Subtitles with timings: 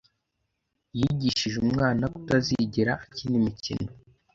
[0.97, 3.89] Yigishije umwana kutazigera akina imikino.